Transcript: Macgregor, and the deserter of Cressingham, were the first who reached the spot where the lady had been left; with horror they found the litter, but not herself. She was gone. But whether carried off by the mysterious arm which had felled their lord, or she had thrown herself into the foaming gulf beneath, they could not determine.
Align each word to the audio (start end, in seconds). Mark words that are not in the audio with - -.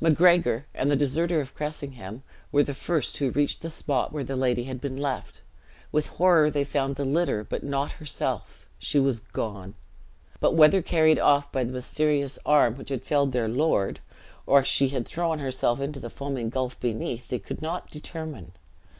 Macgregor, 0.00 0.66
and 0.74 0.90
the 0.90 0.96
deserter 0.96 1.38
of 1.40 1.54
Cressingham, 1.54 2.24
were 2.50 2.64
the 2.64 2.74
first 2.74 3.18
who 3.18 3.30
reached 3.30 3.62
the 3.62 3.70
spot 3.70 4.12
where 4.12 4.24
the 4.24 4.34
lady 4.34 4.64
had 4.64 4.80
been 4.80 4.96
left; 4.96 5.42
with 5.92 6.08
horror 6.08 6.50
they 6.50 6.64
found 6.64 6.96
the 6.96 7.04
litter, 7.04 7.44
but 7.44 7.62
not 7.62 7.92
herself. 7.92 8.68
She 8.80 8.98
was 8.98 9.20
gone. 9.20 9.74
But 10.40 10.54
whether 10.54 10.82
carried 10.82 11.20
off 11.20 11.52
by 11.52 11.62
the 11.62 11.70
mysterious 11.72 12.36
arm 12.44 12.74
which 12.74 12.88
had 12.88 13.04
felled 13.04 13.30
their 13.30 13.46
lord, 13.46 14.00
or 14.44 14.64
she 14.64 14.88
had 14.88 15.06
thrown 15.06 15.38
herself 15.38 15.80
into 15.80 16.00
the 16.00 16.10
foaming 16.10 16.50
gulf 16.50 16.80
beneath, 16.80 17.28
they 17.28 17.38
could 17.38 17.62
not 17.62 17.88
determine. 17.88 18.54